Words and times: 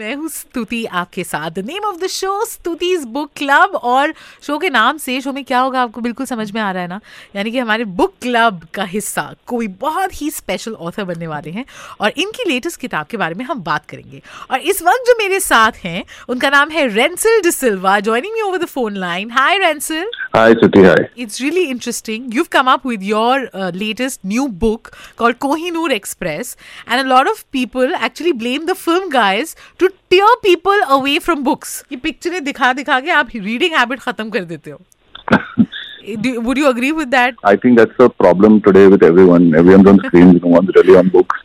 मैं 0.00 0.14
हूँ 0.16 0.28
स्तुति 0.28 0.84
आपके 0.98 1.22
साथ 1.24 1.58
name 1.66 1.84
of 1.84 1.96
the 2.00 2.06
show 2.10 2.44
Stuti 2.48 2.96
book 3.14 3.30
club 3.36 3.74
और 3.90 4.12
शो 4.42 4.56
के 4.58 4.68
नाम 4.70 4.98
से 4.98 5.20
शो 5.20 5.32
में 5.32 5.42
क्या 5.44 5.58
होगा 5.60 5.82
आपको 5.82 6.00
बिल्कुल 6.00 6.26
समझ 6.26 6.50
में 6.52 6.60
आ 6.60 6.70
रहा 6.70 6.82
है 6.82 6.88
ना 6.88 7.00
यानी 7.36 7.50
कि 7.50 7.58
हमारे 7.58 7.84
बुक 7.98 8.14
क्लब 8.22 8.66
का 8.74 8.84
हिस्सा 8.92 9.24
कोई 9.46 9.66
बहुत 9.82 10.20
ही 10.20 10.30
स्पेशल 10.30 10.74
ऑथर 10.88 11.04
बनने 11.04 11.26
वाले 11.26 11.50
हैं 11.50 11.64
और 12.00 12.12
इनकी 12.24 12.48
लेटेस्ट 12.50 12.80
किताब 12.80 13.06
के 13.10 13.16
बारे 13.16 13.34
में 13.34 13.44
हम 13.44 13.60
बात 13.62 13.86
करेंगे 13.90 14.22
और 14.50 14.60
इस 14.72 14.82
वक्त 14.82 15.06
जो 15.06 15.14
मेरे 15.18 15.40
साथ 15.40 15.84
हैं 15.84 16.04
उनका 16.28 16.50
नाम 16.50 16.70
है 16.70 16.86
Rensil 16.94 17.40
D'Silva 17.42 17.98
joining 18.08 18.34
me 18.34 18.40
over 18.48 18.58
the 18.58 18.68
phone 18.76 18.96
line 19.06 19.30
hi 19.30 19.58
Rensil 19.66 20.10
Hi, 20.32 20.54
Suti. 20.54 20.82
Hi. 20.82 20.98
It's 21.16 21.40
really 21.40 21.62
interesting. 21.70 22.26
You've 22.30 22.50
come 22.50 22.68
up 22.68 22.84
with 22.84 23.02
your 23.02 23.48
uh, 23.52 23.70
latest 23.74 24.20
new 24.24 24.44
book 24.60 24.90
called 25.16 25.40
Kohinoor 25.40 25.90
Express, 25.92 26.52
and 26.86 27.00
a 27.00 27.08
lot 27.12 27.30
of 27.30 27.40
people 27.50 27.96
actually 27.98 28.34
blame 28.42 28.66
the 28.66 28.76
film 28.76 29.08
guys 29.10 29.56
tear 30.10 30.34
people 30.42 30.80
away 30.96 31.18
from 31.24 31.42
books 31.44 31.82
ये 31.92 31.96
पिक्चरें 32.04 32.42
दिखा 32.44 32.72
दिखा 32.72 33.00
के 33.00 33.10
आप 33.22 33.28
reading 33.34 33.74
habit 33.78 34.00
खत्म 34.00 34.30
कर 34.30 34.44
देते 34.54 34.70
हो 34.70 34.80
Do, 36.24 36.40
would 36.40 36.58
you 36.58 36.68
agree 36.68 36.90
with 36.92 37.10
that? 37.10 37.34
I 37.44 37.56
think 37.56 37.78
that's 37.78 37.98
a 38.04 38.08
problem 38.08 38.54
today 38.62 38.86
with 38.92 39.02
everyone. 39.02 39.54
Everyone's 39.54 39.88
on 39.90 39.98
screens, 40.06 40.40
no 40.42 40.52
one's 40.52 40.70
really 40.76 40.96
on 40.96 41.10
books. 41.16 41.42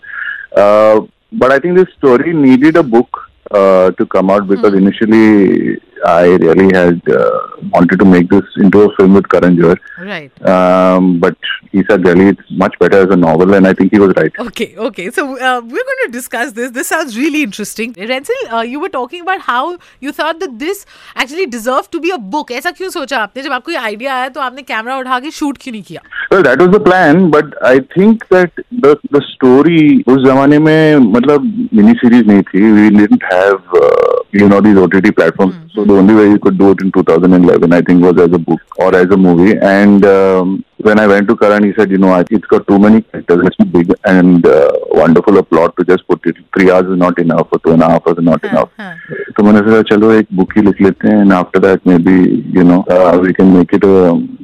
Uh, 0.55 1.02
but 1.34 1.52
I 1.52 1.59
think 1.59 1.77
this 1.77 1.91
story 1.98 2.34
needed 2.34 2.77
a 2.77 2.84
book 2.84 3.20
uh, 3.52 3.91
to 3.91 4.05
come 4.05 4.31
out 4.31 4.48
because 4.48 4.73
mm. 4.73 4.77
initially 4.77 5.82
I 6.06 6.28
really 6.28 6.74
had 6.74 7.02
uh, 7.10 7.40
wanted 7.72 7.98
to 7.98 8.04
make 8.04 8.30
this 8.30 8.45
into 8.56 8.82
a 8.82 8.96
film 8.96 9.14
with 9.14 9.28
Karan 9.28 9.56
Johar. 9.56 9.79
Right. 9.98 10.48
Um, 10.48 11.20
but 11.20 11.37
he 11.73 11.84
said 11.88 12.06
really 12.06 12.29
it's 12.29 12.51
much 12.51 12.79
better 12.79 12.98
as 12.98 13.10
a 13.10 13.16
novel, 13.16 13.54
and 13.54 13.66
I 13.66 13.74
think 13.74 13.93
he 13.93 13.98
was 13.98 14.15
right. 14.16 14.32
Okay, 14.38 14.74
okay. 14.76 15.10
So 15.10 15.24
uh, 15.38 15.60
we're 15.60 15.88
going 15.90 16.02
to 16.06 16.10
discuss 16.10 16.52
this. 16.52 16.70
This 16.70 16.88
sounds 16.88 17.18
really 17.18 17.43
interesting. 17.43 17.93
Rensil, 17.95 18.32
uh, 18.51 18.62
you 18.62 18.80
were 18.80 18.88
talking 18.88 19.20
about 19.23 19.43
how 19.43 19.79
you 20.01 20.12
thought 20.12 20.40
that 20.40 20.59
this 20.59 20.87
actually 21.15 21.46
deserved 21.46 21.93
to 21.93 22.01
be 22.01 22.10
a 22.10 22.18
book. 22.18 22.51
ऐसा 22.51 22.70
क्यों 22.70 22.90
सोचा 22.90 23.18
आपने 23.18 23.43
जब 23.43 23.52
आपको 23.52 23.70
ये 23.70 23.76
idea 23.79 24.15
आया 24.15 24.29
तो 24.29 24.40
आपने 24.40 24.62
कैमरा 24.73 24.96
उठा 24.98 25.18
के 25.20 25.30
शूट 25.30 25.59
क्यों 25.62 25.73
नहीं 25.73 25.82
किया 25.82 26.02
Well, 26.32 26.43
that 26.45 26.60
was 26.62 26.70
the 26.70 26.80
plan, 26.80 27.29
but 27.30 27.54
I 27.68 27.80
think 27.95 28.26
that 28.34 28.65
the 28.87 28.96
the 29.15 29.23
story 29.29 30.02
उस 30.09 30.24
जमाने 30.26 30.59
में 30.66 30.96
मतलब 31.12 31.68
मिनी 31.74 31.93
सीरीज 32.02 32.26
नहीं 32.29 32.43
थी. 32.51 32.60
We 32.80 32.90
didn't 32.98 33.24
have 33.32 33.79
uh, 33.84 34.10
you 34.32 34.48
know 34.48 34.60
these 34.60 34.76
OTT 34.79 35.15
platforms. 35.16 35.54
So 35.74 35.84
the 35.84 35.95
only 35.95 36.15
way 36.15 36.26
you 36.30 36.38
could 36.38 36.59
do 36.59 36.70
it 36.73 36.80
in 36.82 36.90
2011, 36.93 37.73
I 37.73 37.80
think, 37.82 38.02
was 38.02 38.18
as 38.18 38.32
a 38.32 38.38
book 38.38 38.60
or 38.79 38.95
as 38.95 39.10
a 39.10 39.16
movie. 39.16 39.54
And 39.70 40.04
um, 40.06 40.52
when 40.79 41.01
I 41.01 41.06
went 41.06 41.29
to 41.29 41.37
Karan, 41.37 41.65
he 41.65 41.73
said, 41.79 41.90
you 41.90 41.98
know, 41.98 42.12
I- 42.18 42.24
it's 42.38 42.46
got 42.46 42.66
too 42.68 42.79
many 42.84 43.01
characters. 43.02 43.43
It's 43.48 43.56
too 43.56 43.66
big 43.76 43.93
and 44.12 44.46
uh, 44.46 44.68
wonderful 45.01 45.38
a 45.38 45.43
plot 45.43 45.74
to 45.79 45.84
just 45.84 46.06
put 46.12 46.24
it. 46.32 46.37
Three 46.56 46.70
hours 46.70 46.87
is 46.95 46.98
not 47.04 47.18
enough, 47.24 47.48
or 47.52 47.59
two 47.66 47.73
and 47.73 47.82
a 47.82 47.90
half 47.95 48.06
hours 48.06 48.18
is 48.18 48.29
not 48.30 48.45
enough. 48.52 48.70
हाँ. 48.80 48.95
तो 49.37 49.43
मैंने 49.45 49.60
सोचा 49.66 49.82
चलो 49.95 50.10
एक 50.12 50.26
book 50.37 50.56
ही 50.56 50.62
लिख 50.62 50.80
लेते 50.82 51.09
हैं 51.09 51.20
and 51.20 51.32
after 51.32 51.60
that 51.66 51.87
may 51.88 51.96
be 52.06 52.16
you 52.56 52.62
know 52.70 52.79
we 53.23 53.32
can 53.32 53.46
make 53.56 53.74
it 53.74 53.84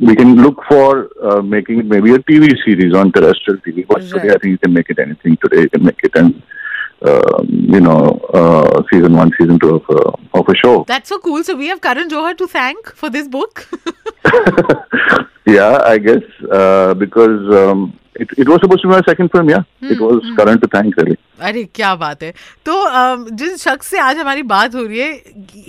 we 0.09 0.15
can 0.21 0.37
look 0.43 0.63
for 0.69 1.41
making 1.55 1.79
it 1.79 1.91
may 1.93 2.01
be 2.01 2.13
a 2.15 2.19
TV 2.31 2.49
series 2.65 2.95
on 3.03 3.11
terrestrial 3.17 3.59
TV 3.65 3.85
but 3.93 4.11
today 4.13 4.29
I 4.29 4.37
think 4.45 4.53
you 4.53 4.57
can 4.65 4.75
make 4.75 4.91
it 4.91 4.99
anything 5.07 5.37
today 5.43 5.61
you 5.63 5.67
can 5.75 5.85
make 5.87 6.05
it 6.05 6.17
and 6.17 6.33
you 7.48 7.80
know 7.80 8.20
uh, 8.34 8.84
season 8.92 9.16
one 9.16 9.32
season 9.38 9.60
two 9.60 9.76
of 9.76 9.84
a, 9.90 10.38
of 10.38 10.48
a 10.48 10.56
show 10.56 10.84
That's 10.88 11.10
so 11.10 11.20
cool. 11.20 11.44
So 11.44 11.56
we 11.56 11.68
have 11.68 11.82
Karan 11.82 12.10
Johar 12.10 12.38
to 12.38 12.48
thank 12.48 12.94
for 12.96 13.10
this 13.10 13.28
book. 13.28 13.68
yeah 15.46 15.82
i 15.86 15.98
guess 15.98 16.24
uh, 16.52 16.94
because 16.94 17.42
um, 17.62 17.98
it, 18.16 18.30
it 18.38 18.48
was 18.48 18.60
supposed 18.62 18.82
to 18.82 18.88
be 18.88 18.94
my 18.94 19.02
second 19.08 19.32
film 19.32 19.50
yeah 19.50 19.64
it 19.82 20.00
was 20.00 20.22
Karan 20.38 20.62
to 20.62 20.68
thank 20.68 20.96
really 20.98 21.18
अरे 21.42 21.64
क्या 21.76 21.94
बात 21.96 22.24
है। 22.24 22.32
तो 22.66 22.74
जिस 23.36 23.64
शख्स 23.64 23.88
से 23.88 24.00
आज 24.00 24.18
हमारी 24.18 24.44
बात 24.52 24.76
हो 24.76 24.84
रही 24.84 25.00
है 25.00 25.12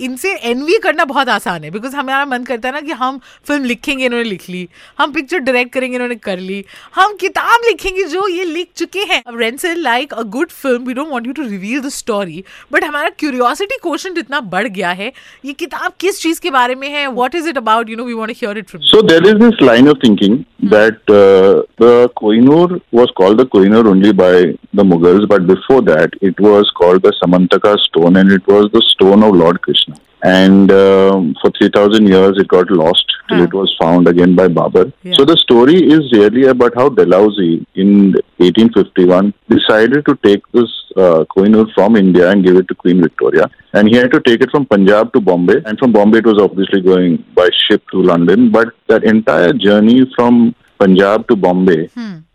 इनसे 0.05 0.33
एनवी 0.49 0.77
करना 0.83 1.05
बहुत 1.05 1.29
आसान 1.29 1.63
है 1.63 1.71
बिकॉज़ 1.71 1.95
हमारा 1.95 2.25
मन 2.25 2.43
करता 2.43 2.67
है 2.67 2.73
ना 2.73 2.81
कि 2.81 2.91
हम 3.01 3.19
फ़िल्म 3.47 3.63
लिखेंगे 3.63 4.05
इन्होंने 4.05 4.29
लिख 4.29 4.49
ली 4.49 4.67
हम 4.99 5.11
पिक्चर 5.13 5.39
डायरेक्ट 5.39 5.73
करेंगे 5.73 5.95
इन्होंने 5.95 6.15
कर 6.27 6.39
ली 6.39 6.63
हम 6.95 7.15
किताब 7.21 7.67
लिखेंगे 7.67 8.03
जो 8.13 8.27
ये 8.27 8.43
लिख 8.45 8.67
चुके 8.77 8.99
हैं। 9.11 9.21
अब 9.27 9.39
Rensil 9.39 9.81
like 9.83 10.13
a 10.13 10.23
good 10.37 10.49
film 10.51 10.85
we 10.87 10.93
don't 10.93 11.11
want 11.11 11.27
you 11.27 11.33
to 11.33 11.43
reveal 11.47 11.81
the 11.81 11.89
story 11.97 12.43
but 12.73 12.83
हमारा 12.83 13.09
क्यूरियोसिटी 13.19 13.77
क्वेश्चन 13.83 14.17
इतना 14.19 14.39
बढ़ 14.55 14.67
गया 14.67 14.91
है 15.01 15.11
ये 15.45 15.53
किताब 15.53 15.93
किस 15.99 16.21
चीज़ 16.21 16.41
के 16.41 16.51
बारे 16.51 16.75
में 16.75 16.89
है 16.89 17.05
what 17.19 17.35
is 17.35 17.49
it 17.49 17.57
about 17.57 17.89
you 17.89 17.97
know 17.97 18.05
we 18.05 18.13
want 18.13 18.31
to 18.31 18.35
hear 18.41 18.57
it 18.57 18.69
from 18.69 18.81
So 18.93 19.01
there 19.09 19.23
is 19.27 19.37
this 19.41 19.61
line 19.67 19.87
of 19.91 19.97
thinking 20.01 20.33
that 20.71 21.11
uh, 21.13 21.63
the 21.83 21.91
Kohinoor 22.19 22.79
was 22.97 23.13
called 23.19 23.39
the 23.41 23.45
Kohinoor 23.53 23.87
only 23.91 24.11
by 24.19 24.33
the 24.79 24.85
Mughals, 24.89 25.27
but 25.31 25.47
before 25.63 25.81
that 25.83 26.11
it 26.21 26.39
was 26.39 26.69
called 26.75 27.01
the 27.03 27.13
Samantaka 27.21 27.77
stone, 27.79 28.15
and 28.17 28.31
it 28.31 28.45
was 28.47 28.69
the 28.71 28.81
stone 28.93 29.23
of 29.23 29.35
Lord 29.35 29.61
Krishna. 29.61 29.95
And 30.25 30.71
um, 30.71 31.35
for 31.41 31.51
3,000 31.51 32.07
years 32.07 32.37
it 32.37 32.47
got 32.47 32.69
lost 32.71 33.05
till 33.27 33.37
Huh. 33.39 33.43
it 33.43 33.53
was 33.53 33.75
found 33.81 34.07
again 34.07 34.35
by 34.35 34.47
Babur. 34.47 34.91
Yeah. 35.03 35.15
So 35.17 35.25
the 35.25 35.35
story 35.37 35.75
is 35.95 36.11
really 36.13 36.45
about 36.47 36.73
how 36.75 36.87
Dalhousie 36.89 37.65
in 37.75 38.13
1851 38.37 39.33
decided 39.49 40.05
to 40.05 40.15
take 40.23 40.41
this 40.53 40.71
uh, 40.95 41.25
Kohinoor 41.35 41.73
from 41.73 41.95
India 41.97 42.29
and 42.31 42.43
give 42.45 42.55
it 42.55 42.67
to 42.69 42.75
Queen 42.75 43.01
Victoria. 43.01 43.49
And 43.73 43.89
he 43.89 43.95
had 43.97 44.11
to 44.11 44.21
take 44.21 44.41
it 44.41 44.51
from 44.51 44.65
Punjab 44.65 45.11
to 45.13 45.19
Bombay. 45.19 45.61
And 45.65 45.77
from 45.79 45.91
Bombay, 45.91 46.19
it 46.19 46.25
was 46.25 46.39
obviously 46.39 46.81
going 46.81 47.23
by 47.35 47.49
ship 47.67 47.83
to 47.91 48.01
London. 48.01 48.49
But 48.51 48.69
that 48.87 49.03
entire 49.03 49.53
journey 49.53 50.01
from 50.15 50.55
Punjab 50.79 51.27
to 51.29 51.35
Bombay 51.35 51.89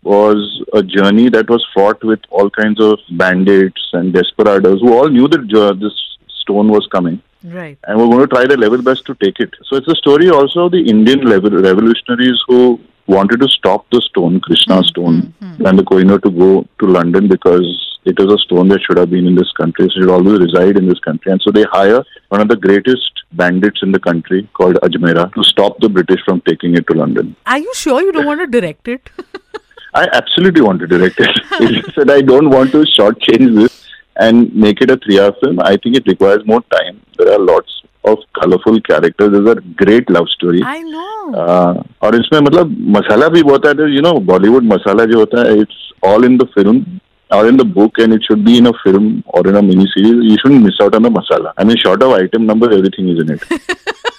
was 0.09 0.61
a 0.73 0.81
journey 0.81 1.29
that 1.29 1.49
was 1.49 1.65
fraught 1.73 2.03
with 2.03 2.19
all 2.31 2.49
kinds 2.49 2.81
of 2.81 2.99
bandits 3.23 3.81
and 3.93 4.13
desperados 4.13 4.81
who 4.81 4.93
all 4.97 5.09
knew 5.09 5.27
that 5.27 5.53
uh, 5.63 5.73
this 5.73 5.95
stone 6.41 6.69
was 6.77 6.87
coming. 6.91 7.21
Right. 7.43 7.77
And 7.83 7.97
we're 7.97 8.07
going 8.07 8.27
to 8.27 8.35
try 8.35 8.45
their 8.45 8.57
level 8.57 8.81
best 8.81 9.05
to 9.05 9.15
take 9.15 9.39
it. 9.39 9.53
So 9.65 9.77
it's 9.77 9.87
a 9.87 9.95
story 9.95 10.29
also 10.29 10.65
of 10.65 10.71
the 10.71 10.81
Indian 10.93 11.25
revolutionaries 11.27 12.39
who 12.47 12.79
wanted 13.07 13.39
to 13.41 13.47
stop 13.47 13.85
the 13.91 14.01
stone, 14.01 14.39
Krishna 14.41 14.75
mm-hmm. 14.75 14.87
stone, 14.87 15.33
mm-hmm. 15.41 15.65
and 15.65 15.79
the 15.79 15.83
Kohinoor 15.83 16.21
to 16.23 16.31
go 16.31 16.67
to 16.79 16.85
London 16.85 17.27
because 17.27 17.67
it 18.05 18.19
is 18.19 18.31
a 18.31 18.37
stone 18.39 18.67
that 18.69 18.81
should 18.81 18.97
have 18.97 19.09
been 19.09 19.27
in 19.27 19.35
this 19.35 19.51
country, 19.53 19.85
it 19.85 19.91
should 19.91 20.09
always 20.09 20.39
reside 20.39 20.77
in 20.77 20.87
this 20.87 20.99
country. 20.99 21.31
And 21.31 21.41
so 21.41 21.51
they 21.51 21.63
hire 21.71 22.03
one 22.29 22.41
of 22.41 22.47
the 22.47 22.55
greatest 22.55 23.23
bandits 23.33 23.81
in 23.83 23.91
the 23.91 23.99
country 23.99 24.49
called 24.53 24.77
Ajmera 24.77 25.31
to 25.33 25.43
stop 25.43 25.79
the 25.79 25.89
British 25.89 26.21
from 26.25 26.41
taking 26.41 26.75
it 26.75 26.87
to 26.87 26.93
London. 26.93 27.35
Are 27.45 27.59
you 27.59 27.73
sure 27.73 28.01
you 28.01 28.11
don't 28.11 28.25
want 28.25 28.41
to 28.41 28.47
direct 28.47 28.87
it? 28.87 29.09
I 29.94 30.08
absolutely 30.12 30.62
want 30.62 30.80
to 30.80 30.86
direct 30.86 31.20
it. 31.20 31.28
it's 31.60 31.86
just 31.86 31.96
that 31.96 32.10
I 32.10 32.20
don't 32.20 32.50
want 32.50 32.72
to 32.72 32.78
shortchange 32.78 33.54
this 33.54 33.86
and 34.16 34.54
make 34.54 34.80
it 34.80 34.90
a 34.90 34.96
three-hour 34.96 35.34
film. 35.40 35.60
I 35.60 35.76
think 35.76 35.96
it 35.96 36.06
requires 36.06 36.44
more 36.46 36.62
time. 36.72 37.00
There 37.18 37.32
are 37.32 37.38
lots 37.38 37.72
of 38.04 38.18
colorful 38.40 38.80
characters. 38.80 39.30
There's 39.32 39.48
a 39.56 39.60
great 39.84 40.10
love 40.10 40.28
story. 40.28 40.62
I 40.64 40.80
know. 40.82 41.34
Uh, 41.44 41.74
और 42.02 42.14
इसमें 42.20 42.40
मतलब 42.40 42.76
मसाला 42.96 43.28
भी 43.36 43.42
बहुत 43.42 43.66
है 43.66 43.94
you 43.94 44.02
know 44.02 44.12
Bollywood 44.32 44.64
मसाला 44.72 45.04
जो 45.12 45.18
होता 45.18 45.46
है 45.48 45.58
it's 45.60 45.90
all 46.10 46.24
in 46.24 46.36
the 46.38 46.48
film 46.54 46.84
or 47.30 47.46
in 47.48 47.56
the 47.56 47.64
book 47.64 47.98
and 47.98 48.12
it 48.12 48.22
should 48.22 48.44
be 48.44 48.58
in 48.58 48.66
a 48.66 48.72
film 48.82 49.24
or 49.26 49.40
in 49.48 49.56
a 49.56 49.62
mini 49.62 49.86
series 49.92 50.18
you 50.30 50.36
shouldn't 50.40 50.62
miss 50.62 50.80
out 50.84 50.94
on 50.98 51.06
the 51.06 51.10
masala 51.14 51.52
i 51.62 51.64
mean 51.64 51.78
short 51.84 52.02
of 52.06 52.12
item 52.16 52.44
number 52.50 52.68
everything 52.76 53.08
is 53.12 53.22
in 53.22 53.30
it 53.34 53.42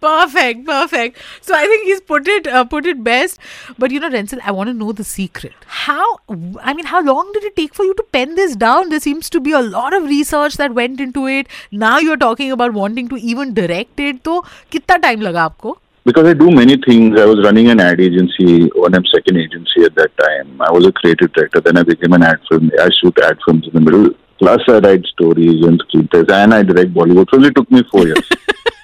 perfect, 0.00 0.66
perfect. 0.66 1.18
So 1.40 1.54
I 1.54 1.66
think 1.66 1.84
he's 1.86 2.00
put 2.00 2.28
it 2.28 2.46
uh, 2.46 2.64
put 2.64 2.86
it 2.86 3.02
best. 3.04 3.38
But 3.78 3.90
you 3.90 4.00
know, 4.00 4.10
Rensil, 4.10 4.40
I 4.44 4.52
want 4.52 4.68
to 4.68 4.74
know 4.74 4.92
the 4.92 5.04
secret. 5.04 5.54
How? 5.66 6.18
I 6.62 6.74
mean, 6.74 6.86
how 6.86 7.02
long 7.02 7.32
did 7.32 7.44
it 7.44 7.56
take 7.56 7.74
for 7.74 7.84
you 7.84 7.94
to 7.94 8.02
pen 8.12 8.34
this 8.34 8.56
down? 8.56 8.90
There 8.90 9.00
seems 9.00 9.30
to 9.30 9.40
be 9.40 9.52
a 9.52 9.60
lot 9.62 9.94
of 9.94 10.04
research 10.04 10.56
that 10.56 10.74
went 10.74 11.00
into 11.00 11.26
it. 11.26 11.48
Now 11.70 11.98
you're 11.98 12.16
talking 12.16 12.52
about 12.52 12.72
wanting 12.72 13.08
to 13.08 13.16
even 13.16 13.54
direct 13.54 14.00
it. 14.00 14.24
So, 14.24 14.44
कितना 14.70 15.02
time 15.02 15.20
laga 15.20 15.50
apko? 15.50 15.76
because 16.06 16.26
I 16.28 16.34
do 16.34 16.50
many 16.50 16.76
things. 16.76 17.20
I 17.20 17.24
was 17.24 17.42
running 17.44 17.68
an 17.68 17.80
ad 17.80 18.00
agency, 18.00 18.68
one 18.76 18.94
M 18.94 19.04
second 19.12 19.36
agency 19.38 19.82
at 19.82 19.94
that 19.96 20.16
time. 20.18 20.62
I 20.62 20.70
was 20.70 20.86
a 20.86 20.92
creative 20.92 21.32
director. 21.32 21.60
Then 21.60 21.76
I 21.76 21.82
became 21.82 22.12
an 22.12 22.22
ad 22.22 22.38
film. 22.48 22.70
I 22.80 22.88
shoot 23.00 23.18
ad 23.24 23.38
films 23.44 23.66
in 23.66 23.74
the 23.74 23.80
middle. 23.80 24.10
Plus, 24.38 24.62
I 24.68 24.78
write 24.78 25.04
stories 25.06 25.64
and 25.66 25.82
screenplays, 25.88 26.30
and 26.30 26.54
I 26.54 26.62
direct 26.62 26.94
Bollywood 26.94 27.28
films. 27.30 27.48
It 27.48 27.56
took 27.56 27.70
me 27.70 27.82
four 27.90 28.06
years. 28.06 28.30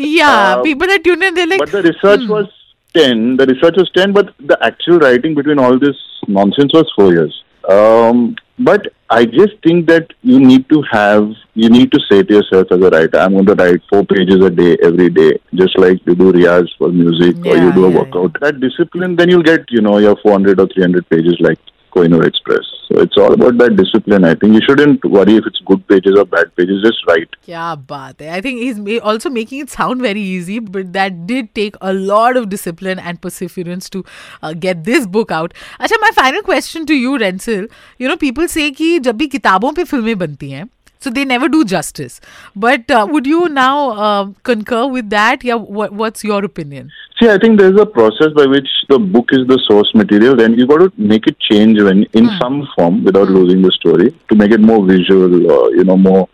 yeah 0.00 0.56
Uh, 0.56 0.62
people 0.62 0.86
that 0.86 1.02
tune 1.04 1.22
in 1.22 1.34
they're 1.34 1.46
like 1.46 1.58
but 1.58 1.72
the 1.72 1.82
research 1.82 2.22
was 2.28 2.46
ten. 2.94 3.36
The 3.36 3.46
research 3.46 3.74
was 3.76 3.90
ten, 3.96 4.12
but 4.12 4.34
the 4.38 4.58
actual 4.64 4.98
writing 4.98 5.34
between 5.34 5.58
all 5.58 5.78
this 5.78 5.96
nonsense 6.28 6.72
was 6.72 6.90
four 6.96 7.12
years. 7.12 7.44
Um, 7.68 8.34
but 8.58 8.86
I 9.10 9.24
just 9.26 9.54
think 9.62 9.86
that 9.88 10.12
you 10.22 10.38
need 10.38 10.68
to 10.70 10.82
have, 10.90 11.30
you 11.54 11.68
need 11.70 11.92
to 11.92 12.00
say 12.10 12.22
to 12.22 12.34
yourself 12.34 12.68
as 12.72 12.80
a 12.80 12.90
writer, 12.90 13.18
I'm 13.18 13.32
going 13.32 13.46
to 13.46 13.54
write 13.54 13.80
four 13.90 14.04
pages 14.04 14.44
a 14.44 14.50
day 14.50 14.76
every 14.82 15.08
day, 15.10 15.38
just 15.54 15.78
like 15.78 16.04
you 16.06 16.14
do 16.14 16.32
riyaz 16.32 16.68
for 16.78 16.88
music 16.90 17.36
or 17.46 17.56
you 17.56 17.70
Yeah, 17.70 17.72
do 17.72 17.84
a 17.86 17.90
yeah, 17.90 17.98
workout. 17.98 18.36
That 18.40 18.60
discipline, 18.60 19.16
then 19.16 19.28
you'll 19.30 19.42
get, 19.42 19.70
you 19.70 19.80
know, 19.80 19.98
your 19.98 20.16
400 20.22 20.60
or 20.60 20.66
300 20.68 21.08
pages 21.08 21.36
like 21.40 21.58
Kohinoor 21.90 22.26
Express. 22.26 22.70
So 22.88 23.00
it's 23.00 23.16
all 23.16 23.32
about 23.32 23.58
that 23.58 23.76
discipline. 23.76 24.24
I 24.24 24.34
think 24.34 24.54
you 24.54 24.60
shouldn't 24.66 25.04
worry 25.04 25.36
if 25.36 25.46
it's 25.46 25.60
good 25.64 25.86
pages 25.86 26.16
or 26.16 26.24
bad 26.24 26.54
pages. 26.56 26.82
Just 26.82 27.06
write. 27.06 27.28
Yeah, 27.44 27.76
baat. 27.76 28.20
I 28.20 28.40
think 28.40 28.60
he's 28.60 29.00
also 29.00 29.30
making 29.30 29.60
it 29.60 29.70
sound 29.70 30.02
very 30.02 30.20
easy, 30.20 30.58
but 30.58 30.92
that 30.92 31.26
did 31.26 31.54
take 31.54 31.76
a 31.80 31.92
lot 31.92 32.36
of 32.36 32.48
discipline 32.48 32.98
and 32.98 33.20
perseverance 33.20 33.88
to 33.90 34.04
uh, 34.42 34.52
get 34.54 34.84
this 34.84 35.06
book 35.06 35.30
out. 35.30 35.54
Acha, 35.78 36.00
my 36.00 36.10
final 36.14 36.42
question 36.42 36.84
to 36.86 36.94
you, 36.94 37.16
Rensil. 37.18 37.70
You 37.98 38.08
know, 38.08 38.16
people 38.16 38.48
say 38.48 38.70
कि 38.72 38.98
जब 39.00 39.16
भी 39.18 39.26
किताबों 39.26 39.72
पे 39.72 39.84
फ़िल्में 39.84 40.18
बनती 40.18 40.50
हैं, 40.50 40.68
so 41.00 41.10
they 41.10 41.24
never 41.24 41.48
do 41.48 41.64
justice. 41.64 42.20
But 42.54 42.90
uh, 42.90 43.06
would 43.10 43.26
you 43.26 43.48
now 43.48 43.90
uh, 43.90 44.32
concur 44.42 44.86
with 44.86 45.10
that? 45.10 45.44
Yeah, 45.44 45.54
what, 45.54 45.92
what's 45.92 46.24
your 46.24 46.44
opinion? 46.44 46.90
See, 47.20 47.28
I 47.28 47.36
think 47.36 47.58
there's 47.58 47.78
a 47.78 47.84
process 47.84 48.32
by 48.34 48.46
which 48.46 48.68
the 48.88 48.98
book 48.98 49.28
is 49.30 49.46
the 49.46 49.60
source 49.66 49.94
material, 49.94 50.34
then 50.34 50.54
you 50.54 50.66
got 50.66 50.78
to 50.78 50.92
make 50.96 51.26
it 51.26 51.38
change 51.38 51.80
when 51.82 52.04
in 52.14 52.30
some 52.40 52.66
form 52.74 53.04
without 53.04 53.28
losing 53.28 53.60
the 53.60 53.70
story 53.72 54.14
to 54.30 54.34
make 54.34 54.52
it 54.52 54.60
more 54.60 54.86
visual, 54.86 55.52
or, 55.52 55.70
you 55.74 55.84
know, 55.84 55.98
more 55.98 56.28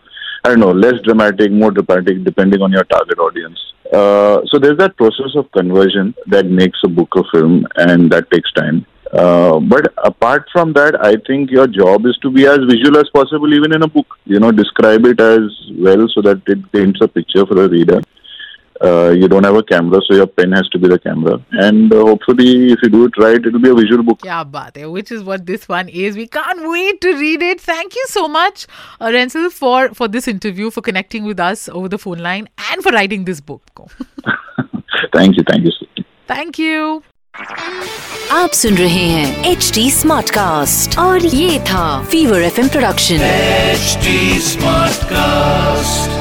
I 0.45 0.49
don't 0.51 0.61
know, 0.61 0.71
less 0.71 1.01
dramatic, 1.03 1.51
more 1.51 1.71
dramatic, 1.71 2.23
depending 2.23 2.61
on 2.61 2.71
your 2.71 2.85
target 2.85 3.19
audience. 3.19 3.59
Uh, 3.91 4.41
so 4.45 4.57
there's 4.57 4.77
that 4.77 4.95
process 4.95 5.35
of 5.35 5.51
conversion 5.51 6.15
that 6.27 6.45
makes 6.45 6.79
a 6.85 6.87
book 6.87 7.09
a 7.17 7.23
film, 7.33 7.67
and 7.75 8.09
that 8.11 8.31
takes 8.31 8.51
time. 8.53 8.85
Uh, 9.11 9.59
but 9.59 9.93
apart 10.05 10.47
from 10.53 10.71
that, 10.73 11.03
I 11.03 11.15
think 11.27 11.51
your 11.51 11.67
job 11.67 12.05
is 12.05 12.17
to 12.21 12.29
be 12.29 12.45
as 12.45 12.59
visual 12.59 12.97
as 12.97 13.09
possible, 13.09 13.53
even 13.53 13.73
in 13.73 13.81
a 13.83 13.87
book. 13.87 14.17
You 14.25 14.39
know, 14.39 14.51
describe 14.51 15.05
it 15.05 15.19
as 15.19 15.49
well 15.77 16.07
so 16.13 16.21
that 16.21 16.41
it 16.47 16.71
paints 16.71 17.01
a 17.01 17.09
picture 17.09 17.45
for 17.45 17.65
a 17.65 17.67
reader. 17.67 18.01
Uh, 18.82 19.10
you 19.10 19.28
don't 19.28 19.44
have 19.44 19.54
a 19.54 19.62
camera, 19.62 20.00
so 20.06 20.14
your 20.14 20.26
pen 20.26 20.50
has 20.50 20.68
to 20.70 20.78
be 20.78 20.88
the 20.88 20.98
camera. 20.98 21.34
And 21.52 21.92
uh, 21.94 22.04
hopefully, 22.04 22.72
if 22.72 22.80
you 22.82 22.88
do 22.88 23.04
it 23.04 23.12
right, 23.16 23.36
it 23.36 23.52
will 23.52 23.60
be 23.60 23.68
a 23.68 23.74
visual 23.74 24.02
book. 24.02 24.24
Yeah, 24.24 24.42
baat 24.42 24.76
hai, 24.76 24.86
which 24.86 25.12
is 25.12 25.22
what 25.22 25.46
this 25.46 25.68
one 25.68 25.88
is. 25.88 26.16
We 26.16 26.26
can't 26.26 26.68
wait 26.68 27.00
to 27.02 27.12
read 27.20 27.42
it. 27.42 27.60
Thank 27.60 27.94
you 27.94 28.06
so 28.08 28.26
much, 28.26 28.66
uh, 29.00 29.06
Rensil, 29.18 29.52
for, 29.52 29.90
for 30.00 30.08
this 30.08 30.26
interview, 30.26 30.70
for 30.70 30.80
connecting 30.80 31.24
with 31.24 31.38
us 31.38 31.68
over 31.68 31.88
the 31.88 31.98
phone 31.98 32.18
line, 32.18 32.48
and 32.72 32.82
for 32.82 32.90
writing 32.90 33.24
this 33.24 33.40
book. 33.40 33.62
thank 35.12 35.36
you, 35.36 35.44
thank 35.48 35.64
you. 35.64 35.70
Sir. 35.70 36.04
Thank 36.26 36.58
you. 36.58 37.02
आप 38.32 38.50
सुन 38.54 38.74
रहे 38.76 39.04
हैं 39.10 39.50
H 39.50 39.70
D 39.74 39.90
smart 39.90 40.30
cast 40.34 40.98
और 40.98 41.26
ये 41.26 41.58
था 41.70 41.84
fever 42.10 42.42
F 42.42 42.58
production 42.72 43.24
HD 43.76 44.18
Smartcast. 44.48 46.15